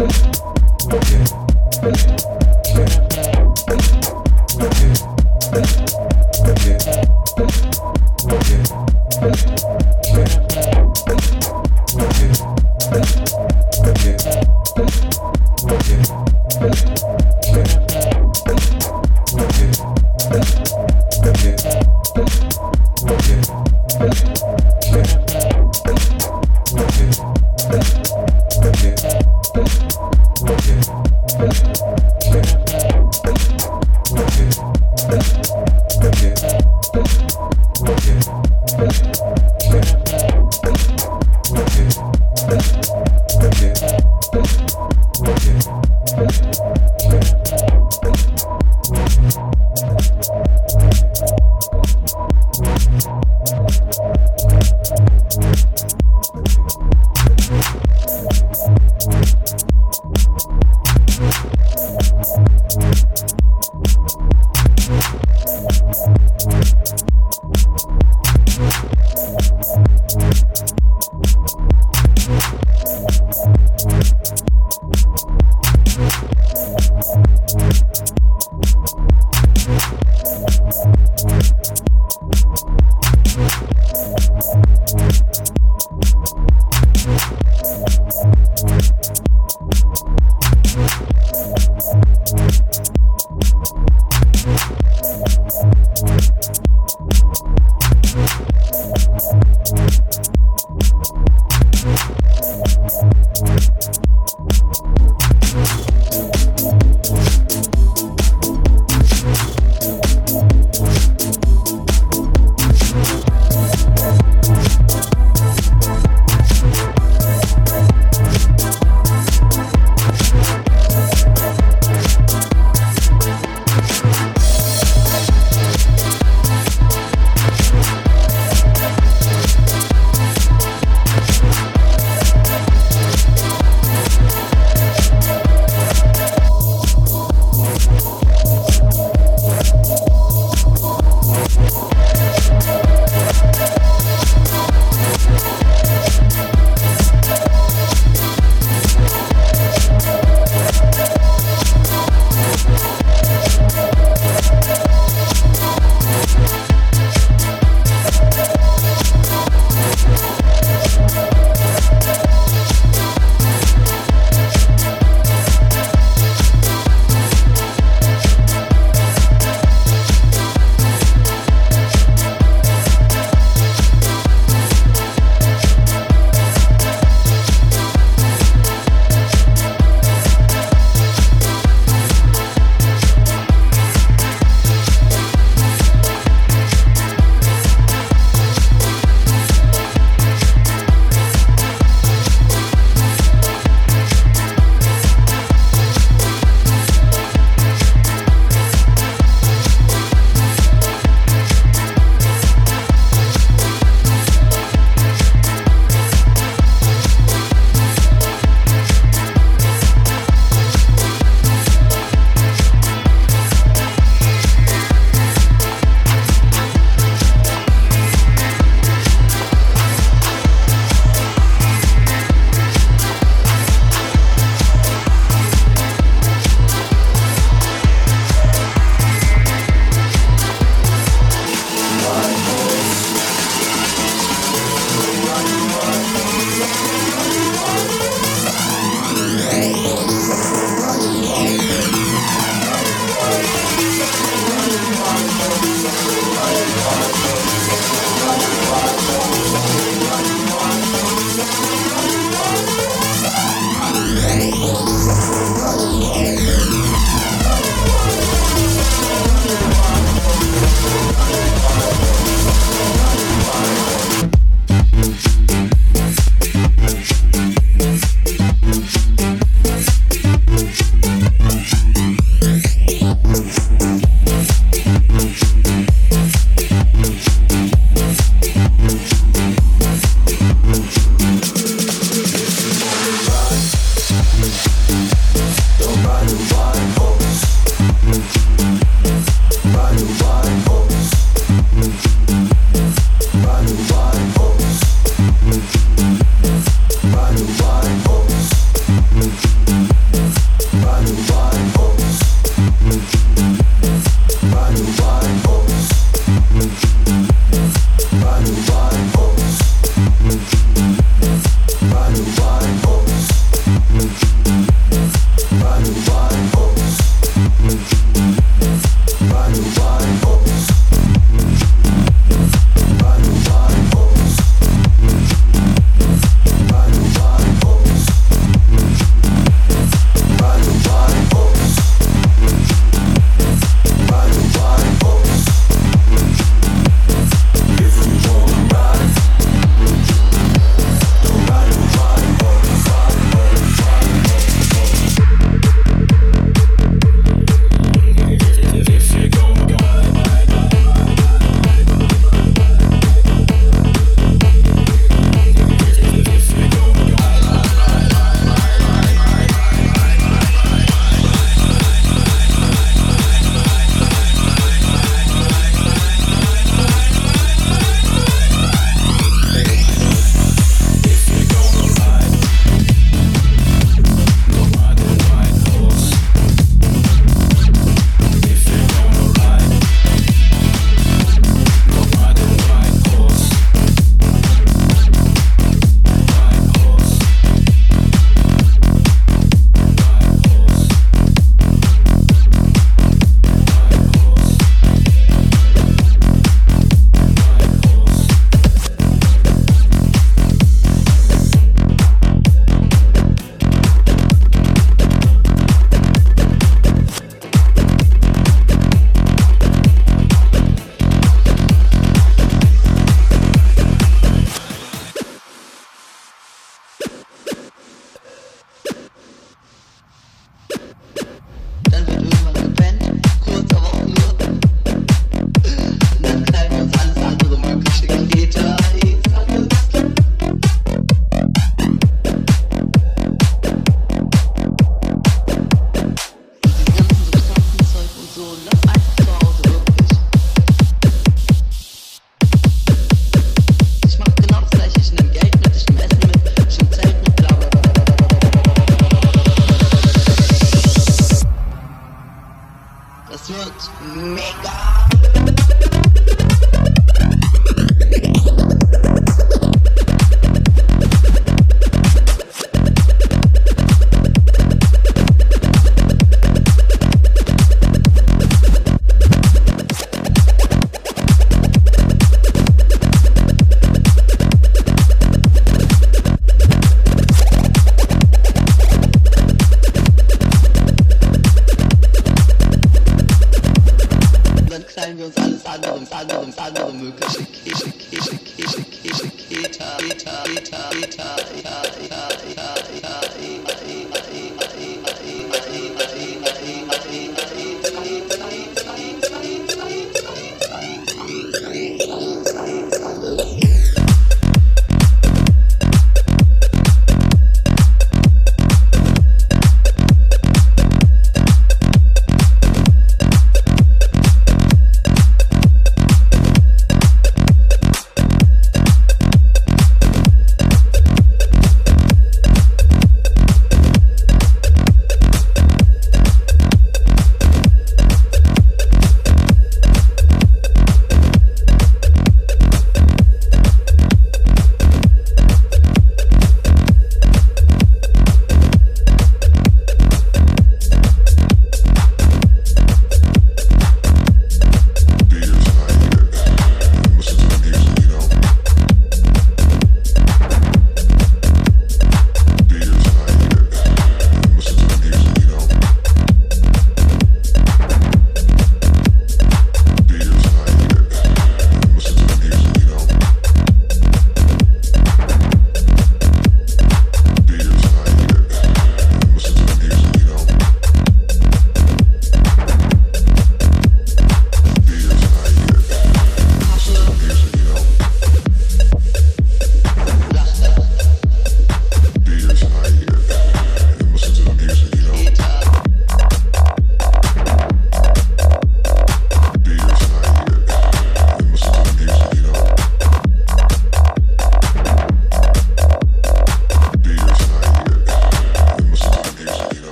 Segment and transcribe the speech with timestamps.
[0.00, 0.29] Thank you.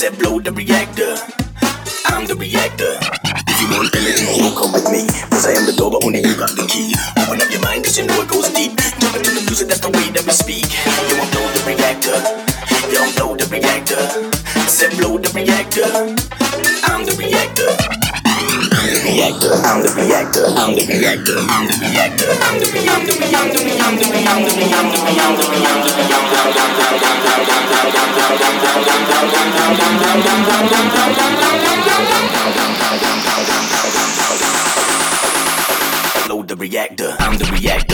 [0.00, 1.12] Said blow the reactor.
[2.08, 2.96] I'm the reactor.
[3.52, 5.04] If you want energy, you come with me.
[5.28, 6.96] Cause I am the door, but only you got the key.
[7.20, 8.80] Open up your mind, cause you know it goes deep.
[8.96, 10.72] Jump into the music, that's the way that we speak.
[10.72, 12.16] You want blow the reactor.
[12.88, 14.00] You don't blow the reactor.
[14.72, 15.84] Said blow the reactor.
[16.88, 17.68] I'm the reactor.
[18.32, 19.52] I'm the reactor.
[19.68, 20.48] I'm the reactor.
[20.56, 21.44] I'm the reactor.
[21.44, 22.32] I'm the reactor.
[22.40, 23.20] I'm the reactor.
[23.20, 23.84] I'm the reactor.
[23.84, 24.32] I'm the reactor.
[24.32, 25.20] I'm the reactor.
[25.20, 26.09] I'm the reactor.
[36.28, 37.16] Load the reactor.
[37.18, 37.89] I'm the reactor.